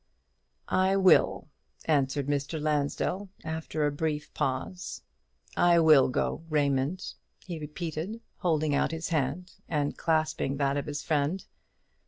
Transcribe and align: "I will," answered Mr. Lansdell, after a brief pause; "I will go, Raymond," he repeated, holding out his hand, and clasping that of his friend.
"I 0.67 0.95
will," 0.95 1.47
answered 1.85 2.25
Mr. 2.25 2.59
Lansdell, 2.59 3.29
after 3.43 3.85
a 3.85 3.91
brief 3.91 4.33
pause; 4.33 5.03
"I 5.55 5.77
will 5.79 6.07
go, 6.09 6.41
Raymond," 6.49 7.13
he 7.45 7.59
repeated, 7.59 8.19
holding 8.37 8.73
out 8.73 8.89
his 8.89 9.09
hand, 9.09 9.51
and 9.69 9.95
clasping 9.95 10.57
that 10.57 10.75
of 10.75 10.87
his 10.87 11.03
friend. 11.03 11.45